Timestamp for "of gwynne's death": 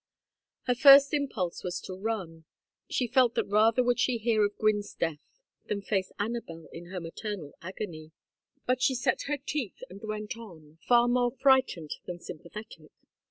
4.43-5.19